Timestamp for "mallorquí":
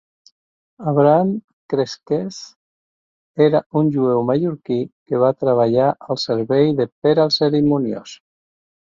4.29-4.77